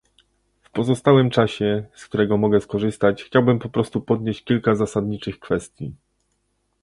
W 0.61 0.71
pozostałym 0.71 1.29
czasie, 1.29 1.83
z 1.95 2.05
którego 2.07 2.37
mogę 2.37 2.61
skorzystać, 2.61 3.23
chciałbym 3.23 3.59
po 3.59 3.69
prostu 3.69 4.01
podnieść 4.01 4.43
kilka 4.43 4.75
zasadniczych 4.75 5.39
kwestii 5.39 5.91